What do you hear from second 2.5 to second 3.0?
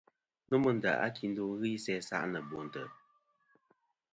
ntè'.